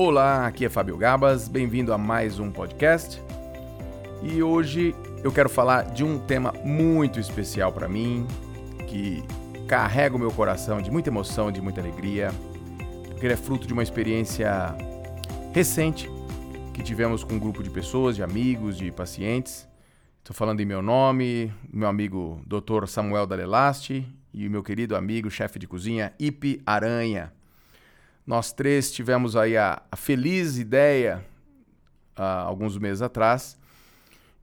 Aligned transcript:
Olá, 0.00 0.46
aqui 0.46 0.64
é 0.64 0.68
Fábio 0.68 0.96
Gabas, 0.96 1.48
bem-vindo 1.48 1.92
a 1.92 1.98
mais 1.98 2.38
um 2.38 2.52
podcast. 2.52 3.20
E 4.22 4.40
hoje 4.40 4.94
eu 5.24 5.32
quero 5.32 5.48
falar 5.48 5.86
de 5.86 6.04
um 6.04 6.20
tema 6.20 6.52
muito 6.64 7.18
especial 7.18 7.72
para 7.72 7.88
mim, 7.88 8.24
que 8.86 9.24
carrega 9.66 10.14
o 10.14 10.18
meu 10.18 10.30
coração 10.30 10.80
de 10.80 10.88
muita 10.88 11.10
emoção, 11.10 11.50
de 11.50 11.60
muita 11.60 11.80
alegria, 11.80 12.30
porque 13.08 13.26
ele 13.26 13.32
é 13.32 13.36
fruto 13.36 13.66
de 13.66 13.72
uma 13.72 13.82
experiência 13.82 14.72
recente 15.52 16.08
que 16.72 16.80
tivemos 16.80 17.24
com 17.24 17.34
um 17.34 17.40
grupo 17.40 17.60
de 17.60 17.68
pessoas, 17.68 18.14
de 18.14 18.22
amigos, 18.22 18.78
de 18.78 18.92
pacientes. 18.92 19.66
Estou 20.18 20.32
falando 20.32 20.60
em 20.60 20.64
meu 20.64 20.80
nome, 20.80 21.52
meu 21.72 21.88
amigo 21.88 22.40
Dr. 22.46 22.86
Samuel 22.86 23.26
Dalelasti 23.26 24.06
e 24.32 24.46
o 24.46 24.50
meu 24.50 24.62
querido 24.62 24.94
amigo, 24.94 25.28
chefe 25.28 25.58
de 25.58 25.66
cozinha, 25.66 26.12
Ipe 26.20 26.62
Aranha. 26.64 27.32
Nós 28.28 28.52
três 28.52 28.92
tivemos 28.92 29.34
aí 29.36 29.56
a, 29.56 29.80
a 29.90 29.96
feliz 29.96 30.58
ideia, 30.58 31.24
há 32.14 32.42
alguns 32.42 32.76
meses 32.76 33.00
atrás, 33.00 33.58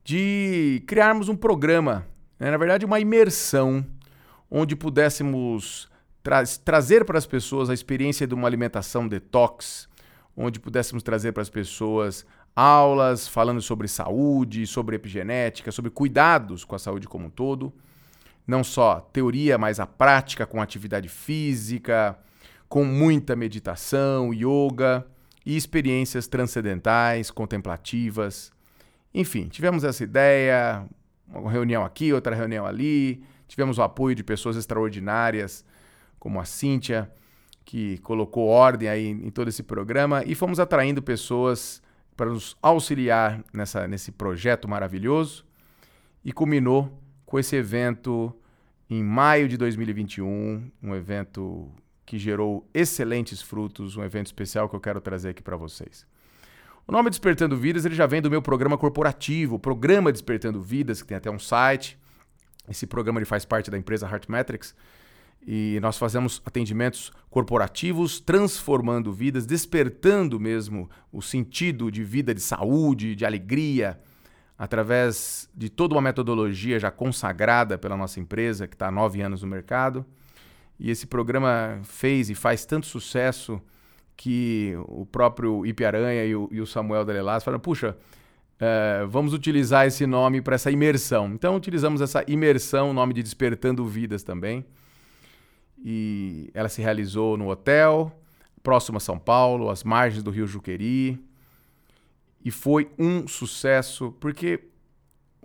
de 0.02 0.82
criarmos 0.88 1.28
um 1.28 1.36
programa, 1.36 2.04
né? 2.36 2.50
na 2.50 2.56
verdade, 2.56 2.84
uma 2.84 2.98
imersão, 2.98 3.86
onde 4.50 4.74
pudéssemos 4.74 5.88
tra 6.20 6.42
trazer 6.64 7.04
para 7.04 7.16
as 7.16 7.26
pessoas 7.26 7.70
a 7.70 7.74
experiência 7.74 8.26
de 8.26 8.34
uma 8.34 8.48
alimentação 8.48 9.06
detox, 9.06 9.88
onde 10.36 10.58
pudéssemos 10.58 11.04
trazer 11.04 11.30
para 11.30 11.42
as 11.42 11.48
pessoas 11.48 12.26
aulas 12.56 13.28
falando 13.28 13.62
sobre 13.62 13.86
saúde, 13.86 14.66
sobre 14.66 14.96
epigenética, 14.96 15.70
sobre 15.70 15.92
cuidados 15.92 16.64
com 16.64 16.74
a 16.74 16.78
saúde 16.80 17.06
como 17.06 17.26
um 17.26 17.30
todo. 17.30 17.72
Não 18.44 18.64
só 18.64 18.98
teoria, 19.12 19.56
mas 19.56 19.78
a 19.78 19.86
prática 19.86 20.44
com 20.44 20.60
atividade 20.60 21.08
física, 21.08 22.18
com 22.68 22.84
muita 22.84 23.36
meditação, 23.36 24.32
yoga 24.32 25.06
e 25.44 25.56
experiências 25.56 26.26
transcendentais, 26.26 27.30
contemplativas. 27.30 28.52
Enfim, 29.14 29.48
tivemos 29.48 29.84
essa 29.84 30.02
ideia, 30.02 30.84
uma 31.28 31.50
reunião 31.50 31.84
aqui, 31.84 32.12
outra 32.12 32.34
reunião 32.34 32.66
ali, 32.66 33.22
tivemos 33.46 33.78
o 33.78 33.82
apoio 33.82 34.14
de 34.14 34.24
pessoas 34.24 34.56
extraordinárias, 34.56 35.64
como 36.18 36.40
a 36.40 36.44
Cíntia, 36.44 37.10
que 37.64 37.98
colocou 37.98 38.46
ordem 38.46 38.88
aí 38.88 39.08
em 39.08 39.30
todo 39.30 39.48
esse 39.48 39.62
programa, 39.62 40.22
e 40.24 40.34
fomos 40.34 40.58
atraindo 40.58 41.02
pessoas 41.02 41.82
para 42.16 42.30
nos 42.30 42.56
auxiliar 42.62 43.44
nessa, 43.52 43.86
nesse 43.86 44.10
projeto 44.10 44.68
maravilhoso, 44.68 45.44
e 46.24 46.32
culminou 46.32 47.00
com 47.24 47.38
esse 47.38 47.54
evento 47.54 48.34
em 48.88 49.02
maio 49.02 49.48
de 49.48 49.56
2021, 49.56 50.70
um 50.82 50.94
evento 50.94 51.70
que 52.06 52.18
gerou 52.18 52.66
excelentes 52.72 53.42
frutos, 53.42 53.96
um 53.96 54.04
evento 54.04 54.26
especial 54.26 54.68
que 54.68 54.76
eu 54.76 54.80
quero 54.80 55.00
trazer 55.00 55.30
aqui 55.30 55.42
para 55.42 55.56
vocês. 55.56 56.06
O 56.86 56.92
nome 56.92 57.10
Despertando 57.10 57.56
Vidas 57.56 57.84
ele 57.84 57.96
já 57.96 58.06
vem 58.06 58.22
do 58.22 58.30
meu 58.30 58.40
programa 58.40 58.78
corporativo, 58.78 59.56
o 59.56 59.58
programa 59.58 60.12
Despertando 60.12 60.62
Vidas, 60.62 61.02
que 61.02 61.08
tem 61.08 61.16
até 61.16 61.28
um 61.28 61.38
site. 61.38 61.98
Esse 62.68 62.86
programa 62.86 63.18
ele 63.18 63.26
faz 63.26 63.44
parte 63.44 63.70
da 63.70 63.76
empresa 63.76 64.06
Heartmetrics 64.06 64.72
e 65.44 65.78
nós 65.82 65.98
fazemos 65.98 66.40
atendimentos 66.44 67.12
corporativos, 67.28 68.20
transformando 68.20 69.12
vidas, 69.12 69.46
despertando 69.46 70.40
mesmo 70.40 70.88
o 71.12 71.20
sentido 71.20 71.90
de 71.90 72.02
vida, 72.04 72.32
de 72.32 72.40
saúde, 72.40 73.14
de 73.14 73.24
alegria, 73.24 74.00
através 74.58 75.48
de 75.54 75.68
toda 75.68 75.94
uma 75.94 76.00
metodologia 76.00 76.78
já 76.80 76.90
consagrada 76.90 77.76
pela 77.76 77.96
nossa 77.96 78.18
empresa, 78.18 78.66
que 78.66 78.74
está 78.74 78.88
há 78.88 78.90
nove 78.90 79.20
anos 79.20 79.42
no 79.42 79.48
mercado. 79.48 80.06
E 80.78 80.90
esse 80.90 81.06
programa 81.06 81.80
fez 81.84 82.28
e 82.28 82.34
faz 82.34 82.64
tanto 82.64 82.86
sucesso 82.86 83.60
que 84.16 84.74
o 84.86 85.04
próprio 85.04 85.64
Ipe 85.66 85.84
Aranha 85.84 86.24
e 86.24 86.34
o, 86.34 86.48
e 86.50 86.60
o 86.60 86.66
Samuel 86.66 87.04
Delelas 87.04 87.44
falaram: 87.44 87.60
puxa, 87.60 87.96
é, 88.58 89.04
vamos 89.08 89.32
utilizar 89.32 89.86
esse 89.86 90.06
nome 90.06 90.40
para 90.40 90.54
essa 90.54 90.70
imersão. 90.70 91.28
Então, 91.32 91.56
utilizamos 91.56 92.00
essa 92.00 92.24
imersão, 92.26 92.92
nome 92.92 93.12
de 93.12 93.22
Despertando 93.22 93.84
Vidas 93.86 94.22
também. 94.22 94.64
E 95.84 96.50
ela 96.54 96.68
se 96.68 96.80
realizou 96.80 97.36
no 97.36 97.48
hotel, 97.50 98.18
próximo 98.62 98.96
a 98.96 99.00
São 99.00 99.18
Paulo, 99.18 99.68
às 99.68 99.84
margens 99.84 100.22
do 100.22 100.30
rio 100.30 100.46
Juqueri. 100.46 101.22
E 102.44 102.50
foi 102.50 102.90
um 102.98 103.28
sucesso, 103.28 104.14
porque 104.20 104.60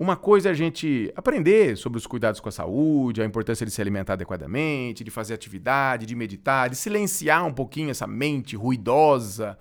uma 0.02 0.16
coisa 0.16 0.50
é 0.50 0.52
a 0.52 0.56
gente 0.56 1.14
aprender 1.16 1.78
sobre 1.78 2.00
os 2.00 2.08
cuidados 2.08 2.40
com 2.40 2.50
a 2.50 2.52
saúde, 2.52 3.22
a 3.22 3.26
importância 3.26 3.64
de 3.64 3.72
se 3.72 3.80
alimentar 3.80 4.14
adequadamente, 4.14 5.04
de 5.04 5.12
fazer 5.12 5.36
atividade, 5.36 6.08
de 6.08 6.16
meditar, 6.16 6.72
de 6.72 6.76
silenciar 6.76 7.46
um 7.46 7.54
pouquinho 7.54 7.92
essa 7.92 8.08
mente 8.08 8.56
ruidosa, 8.56 9.56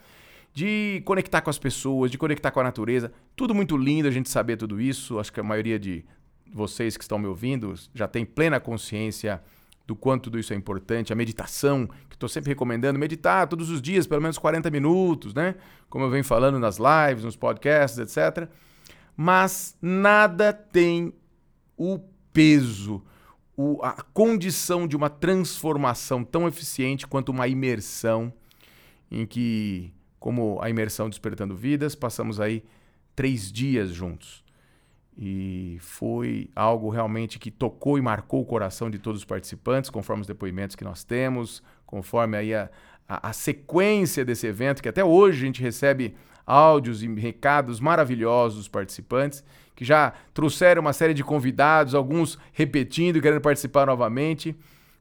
de 0.55 1.03
conectar 1.05 1.43
com 1.43 1.51
as 1.51 1.59
pessoas, 1.59 2.11
de 2.11 2.17
conectar 2.17 2.51
com 2.53 2.59
a 2.59 2.63
natureza. 2.63 3.13
Tudo 3.37 3.55
muito 3.55 3.77
lindo 3.77 4.09
a 4.09 4.11
gente 4.11 4.31
saber 4.31 4.57
tudo 4.57 4.81
isso. 4.81 5.19
Acho 5.19 5.31
que 5.31 5.41
a 5.41 5.43
maioria 5.43 5.79
de 5.79 6.07
vocês 6.51 6.97
que 6.97 7.05
estão 7.05 7.19
me 7.19 7.27
ouvindo 7.27 7.75
já 7.95 8.09
tem 8.09 8.25
plena 8.25 8.59
consciência 8.59 9.43
do 9.87 9.95
quanto 9.95 10.25
tudo 10.25 10.39
isso 10.39 10.55
é 10.55 10.57
importante. 10.57 11.13
A 11.13 11.17
meditação, 11.17 11.87
que 12.09 12.17
estou 12.17 12.31
sempre 12.31 12.49
recomendando, 12.49 12.99
meditar 12.99 13.47
todos 13.47 13.69
os 13.69 13.83
dias, 13.83 14.07
pelo 14.07 14.23
menos 14.23 14.39
40 14.39 14.71
minutos, 14.71 15.35
né? 15.35 15.57
Como 15.91 16.03
eu 16.03 16.09
venho 16.09 16.25
falando 16.25 16.59
nas 16.59 16.79
lives, 16.79 17.25
nos 17.25 17.37
podcasts, 17.37 17.99
etc 17.99 18.51
mas 19.23 19.77
nada 19.83 20.51
tem 20.51 21.13
o 21.77 22.01
peso, 22.33 23.05
o, 23.55 23.79
a 23.83 23.93
condição 24.15 24.89
de 24.89 24.97
uma 24.97 25.11
transformação 25.11 26.25
tão 26.25 26.49
eficiente 26.49 27.07
quanto 27.07 27.29
uma 27.29 27.47
imersão, 27.47 28.33
em 29.11 29.27
que, 29.27 29.93
como 30.19 30.59
a 30.63 30.71
imersão 30.71 31.11
Despertando 31.11 31.55
Vidas, 31.55 31.95
passamos 31.95 32.41
aí 32.41 32.65
três 33.15 33.53
dias 33.53 33.91
juntos. 33.91 34.43
E 35.19 35.77
foi 35.83 36.49
algo 36.57 36.89
realmente 36.89 37.39
que 37.39 37.51
tocou 37.51 37.99
e 37.99 38.01
marcou 38.01 38.41
o 38.41 38.47
coração 38.47 38.89
de 38.89 38.99
todos 38.99 39.21
os 39.21 39.27
participantes, 39.27 39.91
conforme 39.91 40.23
os 40.23 40.27
depoimentos 40.27 40.75
que 40.75 40.85
nós 40.85 41.05
temos, 41.05 41.63
conforme 41.85 42.39
aí 42.39 42.55
a, 42.55 42.71
a, 43.07 43.29
a 43.29 43.33
sequência 43.35 44.25
desse 44.25 44.47
evento, 44.47 44.83
que 44.83 44.89
até 44.89 45.05
hoje 45.05 45.43
a 45.43 45.45
gente 45.45 45.61
recebe 45.61 46.17
áudios 46.51 47.03
e 47.03 47.09
recados 47.15 47.79
maravilhosos 47.81 48.59
dos 48.59 48.69
participantes, 48.69 49.45
que 49.77 49.85
já 49.85 50.13
trouxeram 50.35 50.83
uma 50.83 50.93
série 50.93 51.15
de 51.15 51.23
convidados, 51.23 51.95
alguns 51.95 52.39
repetindo 52.53 53.17
e 53.17 53.21
querendo 53.21 53.41
participar 53.41 53.87
novamente, 53.87 54.57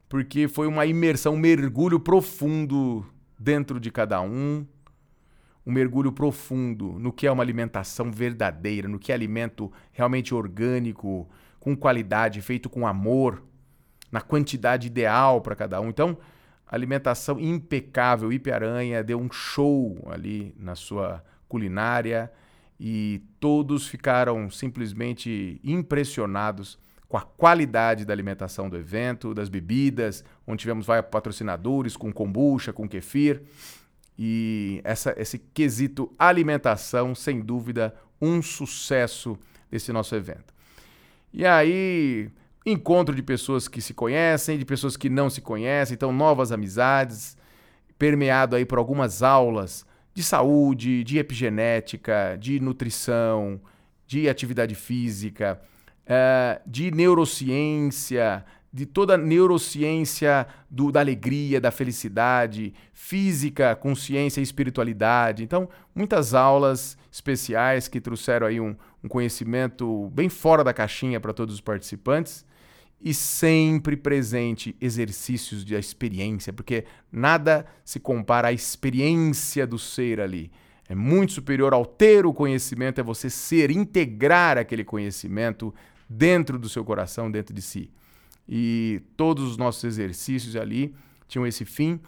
porque 0.08 0.48
foi 0.48 0.66
uma 0.66 0.86
imersão, 0.86 1.34
um 1.34 1.38
mergulho 1.38 1.98
profundo 1.98 3.04
dentro 3.38 3.80
de 3.80 3.90
cada 3.90 4.20
um, 4.20 4.66
um 5.66 5.72
mergulho 5.72 6.12
profundo 6.12 6.98
no 6.98 7.12
que 7.12 7.26
é 7.26 7.32
uma 7.32 7.42
alimentação 7.42 8.10
verdadeira, 8.10 8.88
no 8.88 8.98
que 8.98 9.12
é 9.12 9.14
alimento 9.14 9.72
realmente 9.92 10.34
orgânico, 10.34 11.28
com 11.58 11.76
qualidade, 11.76 12.40
feito 12.40 12.70
com 12.70 12.86
amor, 12.86 13.42
na 14.10 14.20
quantidade 14.20 14.86
ideal 14.86 15.40
para 15.40 15.54
cada 15.54 15.80
um. 15.80 15.88
Então, 15.88 16.16
alimentação 16.66 17.38
impecável. 17.38 18.32
Ipe 18.32 18.50
Aranha 18.50 19.02
deu 19.04 19.20
um 19.20 19.30
show 19.30 20.08
ali 20.10 20.54
na 20.56 20.74
sua 20.74 21.22
culinária 21.50 22.32
e 22.78 23.22
todos 23.38 23.86
ficaram 23.86 24.48
simplesmente 24.50 25.60
impressionados 25.62 26.78
com 27.06 27.16
a 27.16 27.22
qualidade 27.22 28.04
da 28.04 28.12
alimentação 28.14 28.70
do 28.70 28.76
evento, 28.76 29.34
das 29.34 29.48
bebidas, 29.48 30.24
onde 30.46 30.60
tivemos 30.60 30.86
vários 30.86 31.10
patrocinadores 31.10 31.96
com 31.96 32.12
kombucha, 32.12 32.72
com 32.72 32.88
kefir. 32.88 33.42
E 34.16 34.80
essa, 34.84 35.12
esse 35.18 35.38
quesito 35.38 36.14
alimentação, 36.16 37.14
sem 37.14 37.40
dúvida, 37.40 37.94
um 38.22 38.40
sucesso 38.40 39.36
desse 39.68 39.92
nosso 39.92 40.14
evento. 40.14 40.54
E 41.32 41.44
aí, 41.44 42.30
encontro 42.64 43.14
de 43.14 43.22
pessoas 43.22 43.66
que 43.66 43.82
se 43.82 43.92
conhecem, 43.92 44.56
de 44.56 44.64
pessoas 44.64 44.96
que 44.96 45.10
não 45.10 45.28
se 45.28 45.40
conhecem, 45.40 45.94
então 45.94 46.12
novas 46.12 46.52
amizades, 46.52 47.36
permeado 47.98 48.54
aí 48.54 48.64
por 48.64 48.78
algumas 48.78 49.22
aulas 49.22 49.84
de 50.20 50.26
saúde, 50.26 51.02
de 51.02 51.18
epigenética, 51.18 52.36
de 52.38 52.60
nutrição, 52.60 53.58
de 54.06 54.28
atividade 54.28 54.74
física, 54.74 55.58
uh, 56.04 56.60
de 56.66 56.90
neurociência, 56.90 58.44
de 58.70 58.84
toda 58.84 59.14
a 59.14 59.18
neurociência 59.18 60.46
do, 60.70 60.92
da 60.92 61.00
alegria, 61.00 61.58
da 61.58 61.70
felicidade, 61.70 62.74
física, 62.92 63.74
consciência 63.74 64.40
e 64.40 64.42
espiritualidade. 64.42 65.42
Então, 65.42 65.68
muitas 65.94 66.34
aulas 66.34 66.98
especiais 67.10 67.88
que 67.88 67.98
trouxeram 67.98 68.46
aí 68.46 68.60
um, 68.60 68.76
um 69.02 69.08
conhecimento 69.08 70.10
bem 70.12 70.28
fora 70.28 70.62
da 70.62 70.74
caixinha 70.74 71.18
para 71.18 71.32
todos 71.32 71.54
os 71.54 71.60
participantes 71.62 72.44
e 73.02 73.14
sempre 73.14 73.96
presente 73.96 74.76
exercícios 74.80 75.64
de 75.64 75.74
experiência, 75.74 76.52
porque 76.52 76.84
nada 77.10 77.64
se 77.84 77.98
compara 77.98 78.48
à 78.48 78.52
experiência 78.52 79.66
do 79.66 79.78
ser 79.78 80.20
ali. 80.20 80.50
É 80.88 80.94
muito 80.94 81.32
superior 81.32 81.72
ao 81.72 81.86
ter 81.86 82.26
o 82.26 82.34
conhecimento, 82.34 83.00
é 83.00 83.02
você 83.02 83.30
ser, 83.30 83.70
integrar 83.70 84.58
aquele 84.58 84.84
conhecimento 84.84 85.72
dentro 86.08 86.58
do 86.58 86.68
seu 86.68 86.84
coração, 86.84 87.30
dentro 87.30 87.54
de 87.54 87.62
si. 87.62 87.90
E 88.48 89.00
todos 89.16 89.44
os 89.44 89.56
nossos 89.56 89.84
exercícios 89.84 90.56
ali 90.56 90.94
tinham 91.28 91.46
esse 91.46 91.64
fim 91.64 92.00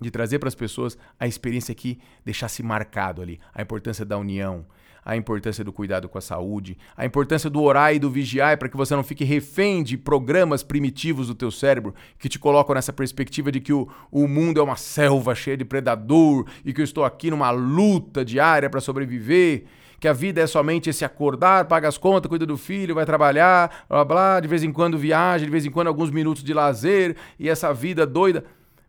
de 0.00 0.10
trazer 0.10 0.38
para 0.38 0.48
as 0.48 0.54
pessoas 0.54 0.98
a 1.18 1.26
experiência 1.26 1.74
que 1.74 1.98
deixasse 2.24 2.62
marcado 2.62 3.22
ali, 3.22 3.40
a 3.54 3.62
importância 3.62 4.04
da 4.04 4.18
união, 4.18 4.66
a 5.04 5.16
importância 5.16 5.62
do 5.62 5.72
cuidado 5.72 6.08
com 6.08 6.16
a 6.16 6.20
saúde, 6.20 6.78
a 6.96 7.04
importância 7.04 7.50
do 7.50 7.62
orar 7.62 7.94
e 7.94 7.98
do 7.98 8.10
vigiar 8.10 8.56
para 8.58 8.68
que 8.68 8.76
você 8.76 8.96
não 8.96 9.04
fique 9.04 9.24
refém 9.24 9.82
de 9.82 9.98
programas 9.98 10.62
primitivos 10.62 11.26
do 11.26 11.34
teu 11.34 11.50
cérebro 11.50 11.94
que 12.18 12.28
te 12.28 12.38
colocam 12.38 12.74
nessa 12.74 12.92
perspectiva 12.92 13.52
de 13.52 13.60
que 13.60 13.72
o, 13.72 13.88
o 14.10 14.26
mundo 14.26 14.58
é 14.58 14.62
uma 14.62 14.76
selva 14.76 15.34
cheia 15.34 15.56
de 15.56 15.64
predador 15.64 16.46
e 16.64 16.72
que 16.72 16.80
eu 16.80 16.84
estou 16.84 17.04
aqui 17.04 17.30
numa 17.30 17.50
luta 17.50 18.24
diária 18.24 18.70
para 18.70 18.80
sobreviver 18.80 19.64
que 20.00 20.08
a 20.08 20.12
vida 20.12 20.40
é 20.42 20.46
somente 20.46 20.90
esse 20.90 21.02
acordar, 21.02 21.64
paga 21.64 21.88
as 21.88 21.96
contas, 21.96 22.28
cuida 22.28 22.44
do 22.44 22.58
filho, 22.58 22.94
vai 22.94 23.06
trabalhar, 23.06 23.86
blá 23.88 24.04
blá, 24.04 24.40
de 24.40 24.46
vez 24.46 24.62
em 24.62 24.70
quando 24.70 24.98
viaja, 24.98 25.46
de 25.46 25.50
vez 25.50 25.64
em 25.64 25.70
quando 25.70 25.86
alguns 25.86 26.10
minutos 26.10 26.44
de 26.44 26.52
lazer 26.52 27.16
e 27.38 27.48
essa 27.48 27.72
vida 27.72 28.06
doida. 28.06 28.44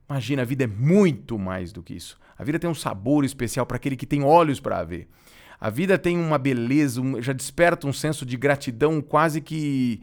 Imagina, 0.09 0.43
a 0.43 0.45
vida 0.45 0.63
é 0.63 0.67
muito 0.67 1.37
mais 1.37 1.71
do 1.71 1.81
que 1.81 1.93
isso. 1.93 2.17
A 2.37 2.43
vida 2.43 2.59
tem 2.59 2.69
um 2.69 2.75
sabor 2.75 3.25
especial 3.25 3.65
para 3.65 3.77
aquele 3.77 3.95
que 3.95 4.05
tem 4.05 4.23
olhos 4.23 4.59
para 4.59 4.83
ver. 4.83 5.07
A 5.59 5.69
vida 5.69 5.97
tem 5.97 6.17
uma 6.17 6.37
beleza, 6.37 7.01
um, 7.01 7.21
já 7.21 7.33
desperta 7.33 7.87
um 7.87 7.93
senso 7.93 8.25
de 8.25 8.37
gratidão 8.37 9.01
quase 9.01 9.41
que 9.41 10.01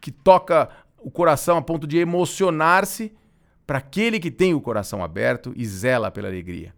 que 0.00 0.10
toca 0.10 0.70
o 0.98 1.10
coração 1.10 1.58
a 1.58 1.62
ponto 1.62 1.86
de 1.86 1.98
emocionar-se 1.98 3.12
para 3.66 3.78
aquele 3.78 4.18
que 4.18 4.30
tem 4.30 4.54
o 4.54 4.60
coração 4.60 5.04
aberto 5.04 5.52
e 5.54 5.64
zela 5.66 6.10
pela 6.10 6.28
alegria. 6.28 6.74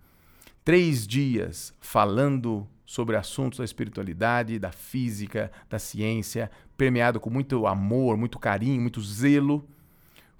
Três 0.65 1.07
dias 1.07 1.73
falando 1.81 2.69
sobre 2.85 3.17
assuntos 3.17 3.59
da 3.59 3.65
espiritualidade, 3.65 4.59
da 4.59 4.71
física, 4.71 5.51
da 5.71 5.79
ciência, 5.79 6.51
permeado 6.77 7.19
com 7.19 7.31
muito 7.31 7.67
amor, 7.67 8.17
muito 8.17 8.39
carinho, 8.39 8.83
muito 8.83 9.01
zelo, 9.01 9.67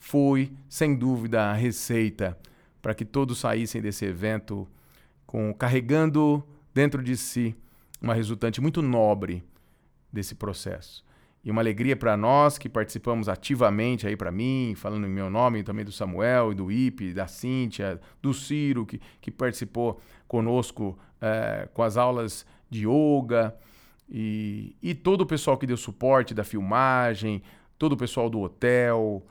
foi, 0.03 0.53
sem 0.69 0.97
dúvida, 0.97 1.45
a 1.45 1.53
receita 1.53 2.37
para 2.83 2.93
que 2.93 3.05
todos 3.05 3.39
saíssem 3.39 3.81
desse 3.81 4.05
evento 4.05 4.67
com 5.25 5.55
carregando 5.55 6.45
dentro 6.75 7.01
de 7.01 7.17
si 7.17 7.55
uma 8.01 8.13
resultante 8.13 8.61
muito 8.61 8.83
nobre 8.83 9.45
desse 10.13 10.35
processo. 10.35 11.05
E 11.45 11.53
uma 11.53 11.63
alegria 11.63 11.95
para 11.95 12.17
nós 12.17 12.59
que 12.59 12.69
participamos 12.69 13.29
ativamente 13.29 14.05
aí 14.05 14.17
para 14.17 14.33
mim, 14.33 14.75
falando 14.77 15.07
em 15.07 15.11
meu 15.11 15.31
nome 15.31 15.63
também 15.63 15.85
do 15.85 15.93
Samuel 15.93 16.51
e 16.51 16.57
do 16.57 16.73
Ipe, 16.73 17.15
da 17.15 17.29
Cíntia, 17.29 18.01
do 18.21 18.35
Ciro, 18.35 18.85
que, 18.85 19.01
que 19.21 19.31
participou 19.31 20.01
conosco 20.27 20.99
é, 21.21 21.69
com 21.73 21.83
as 21.85 21.97
aulas 21.97 22.45
de 22.69 22.89
yoga, 22.89 23.55
e, 24.11 24.75
e 24.83 24.97
todo 24.97 25.21
o 25.21 25.27
pessoal 25.27 25.57
que 25.57 25.67
deu 25.67 25.77
suporte 25.77 26.35
da 26.35 26.43
filmagem, 26.43 27.41
todo 27.79 27.93
o 27.93 27.97
pessoal 27.97 28.29
do 28.29 28.41
hotel, 28.41 29.25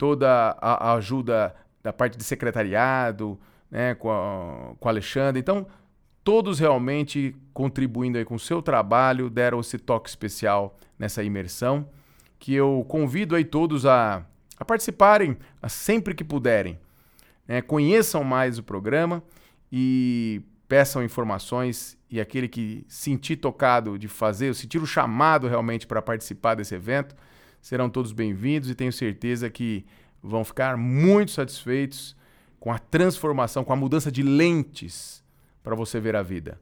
toda 0.00 0.56
a, 0.58 0.92
a 0.92 0.94
ajuda 0.94 1.54
da 1.82 1.92
parte 1.92 2.16
de 2.16 2.24
secretariado, 2.24 3.38
né, 3.70 3.94
com, 3.94 4.10
a, 4.10 4.74
com 4.80 4.86
o 4.86 4.88
Alexandre. 4.88 5.38
Então, 5.38 5.66
todos 6.24 6.58
realmente 6.58 7.36
contribuindo 7.52 8.16
aí 8.16 8.24
com 8.24 8.36
o 8.36 8.38
seu 8.38 8.62
trabalho, 8.62 9.28
deram 9.28 9.60
esse 9.60 9.78
toque 9.78 10.08
especial 10.08 10.74
nessa 10.98 11.22
imersão, 11.22 11.86
que 12.38 12.54
eu 12.54 12.82
convido 12.88 13.36
aí 13.36 13.44
todos 13.44 13.84
a, 13.84 14.24
a 14.56 14.64
participarem 14.64 15.36
a 15.60 15.68
sempre 15.68 16.14
que 16.14 16.24
puderem. 16.24 16.78
Né? 17.46 17.60
Conheçam 17.60 18.24
mais 18.24 18.58
o 18.58 18.62
programa 18.62 19.22
e 19.70 20.40
peçam 20.66 21.04
informações 21.04 21.98
e 22.08 22.18
aquele 22.18 22.48
que 22.48 22.86
sentir 22.88 23.36
tocado 23.36 23.98
de 23.98 24.08
fazer, 24.08 24.54
sentir 24.54 24.78
o 24.78 24.86
chamado 24.86 25.46
realmente 25.46 25.86
para 25.86 26.00
participar 26.00 26.54
desse 26.54 26.74
evento, 26.74 27.14
serão 27.60 27.90
todos 27.90 28.12
bem-vindos 28.12 28.70
e 28.70 28.74
tenho 28.74 28.92
certeza 28.92 29.50
que 29.50 29.84
vão 30.22 30.44
ficar 30.44 30.76
muito 30.76 31.30
satisfeitos 31.30 32.16
com 32.58 32.72
a 32.72 32.78
transformação, 32.78 33.64
com 33.64 33.72
a 33.72 33.76
mudança 33.76 34.10
de 34.10 34.22
lentes 34.22 35.24
para 35.62 35.74
você 35.74 36.00
ver 36.00 36.16
a 36.16 36.22
vida. 36.22 36.60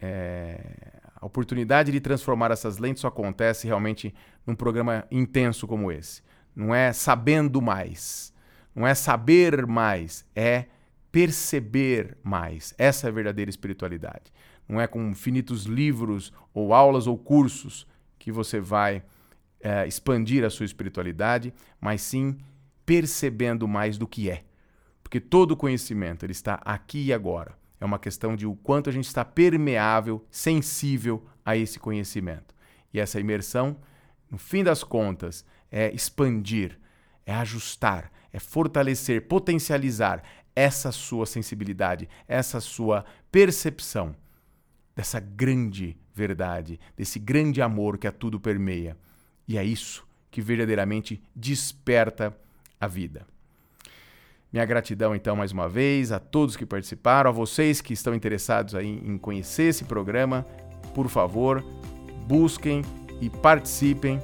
É... 0.00 1.00
A 1.22 1.26
oportunidade 1.26 1.92
de 1.92 2.00
transformar 2.00 2.50
essas 2.50 2.78
lentes 2.78 3.00
só 3.00 3.06
acontece 3.06 3.68
realmente 3.68 4.12
num 4.44 4.56
programa 4.56 5.06
intenso 5.08 5.68
como 5.68 5.92
esse. 5.92 6.20
Não 6.54 6.74
é 6.74 6.92
sabendo 6.92 7.62
mais, 7.62 8.34
não 8.74 8.84
é 8.84 8.92
saber 8.92 9.64
mais, 9.64 10.26
é 10.34 10.66
perceber 11.12 12.18
mais. 12.24 12.74
Essa 12.76 13.06
é 13.06 13.08
a 13.08 13.12
verdadeira 13.12 13.48
espiritualidade. 13.48 14.32
Não 14.68 14.80
é 14.80 14.88
com 14.88 15.10
infinitos 15.10 15.64
livros 15.64 16.32
ou 16.52 16.74
aulas 16.74 17.06
ou 17.06 17.16
cursos 17.16 17.86
que 18.18 18.32
você 18.32 18.58
vai 18.58 19.04
é, 19.62 19.86
expandir 19.86 20.44
a 20.44 20.50
sua 20.50 20.66
espiritualidade, 20.66 21.54
mas 21.80 22.02
sim 22.02 22.36
percebendo 22.84 23.66
mais 23.68 23.96
do 23.96 24.06
que 24.06 24.28
é. 24.28 24.44
Porque 25.02 25.20
todo 25.20 25.56
conhecimento 25.56 26.24
ele 26.24 26.32
está 26.32 26.54
aqui 26.64 27.06
e 27.06 27.12
agora. 27.12 27.56
É 27.80 27.84
uma 27.84 27.98
questão 27.98 28.36
de 28.36 28.46
o 28.46 28.54
quanto 28.54 28.90
a 28.90 28.92
gente 28.92 29.06
está 29.06 29.24
permeável, 29.24 30.24
sensível 30.30 31.26
a 31.44 31.56
esse 31.56 31.78
conhecimento. 31.78 32.54
E 32.92 33.00
essa 33.00 33.18
imersão, 33.18 33.76
no 34.30 34.38
fim 34.38 34.62
das 34.62 34.84
contas, 34.84 35.44
é 35.70 35.90
expandir, 35.92 36.78
é 37.24 37.34
ajustar, 37.34 38.10
é 38.32 38.38
fortalecer, 38.38 39.26
potencializar 39.26 40.22
essa 40.54 40.92
sua 40.92 41.26
sensibilidade, 41.26 42.08
essa 42.28 42.60
sua 42.60 43.04
percepção 43.30 44.14
dessa 44.94 45.18
grande 45.18 45.96
verdade, 46.14 46.78
desse 46.96 47.18
grande 47.18 47.62
amor 47.62 47.96
que 47.96 48.06
a 48.06 48.12
tudo 48.12 48.38
permeia. 48.38 48.96
E 49.46 49.58
é 49.58 49.64
isso 49.64 50.06
que 50.30 50.40
verdadeiramente 50.40 51.22
desperta 51.34 52.34
a 52.80 52.86
vida. 52.86 53.26
Minha 54.52 54.66
gratidão, 54.66 55.14
então, 55.14 55.34
mais 55.34 55.50
uma 55.50 55.68
vez 55.68 56.12
a 56.12 56.18
todos 56.18 56.56
que 56.56 56.66
participaram, 56.66 57.30
a 57.30 57.32
vocês 57.32 57.80
que 57.80 57.94
estão 57.94 58.14
interessados 58.14 58.74
aí 58.74 58.86
em 58.86 59.16
conhecer 59.16 59.64
esse 59.64 59.84
programa. 59.84 60.44
Por 60.94 61.08
favor, 61.08 61.64
busquem 62.26 62.82
e 63.20 63.30
participem. 63.30 64.20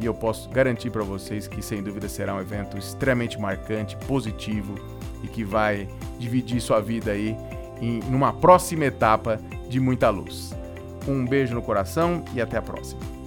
E 0.00 0.06
eu 0.06 0.14
posso 0.14 0.48
garantir 0.48 0.90
para 0.90 1.02
vocês 1.02 1.46
que, 1.46 1.62
sem 1.62 1.82
dúvida, 1.82 2.08
será 2.08 2.34
um 2.34 2.40
evento 2.40 2.76
extremamente 2.76 3.38
marcante, 3.38 3.96
positivo 4.08 4.74
e 5.22 5.28
que 5.28 5.44
vai 5.44 5.86
dividir 6.18 6.60
sua 6.60 6.80
vida 6.80 7.12
aí 7.12 7.36
em 7.80 8.00
uma 8.12 8.32
próxima 8.32 8.86
etapa 8.86 9.38
de 9.68 9.78
muita 9.78 10.10
luz. 10.10 10.52
Um 11.06 11.24
beijo 11.24 11.54
no 11.54 11.62
coração 11.62 12.24
e 12.34 12.40
até 12.40 12.56
a 12.56 12.62
próxima. 12.62 13.19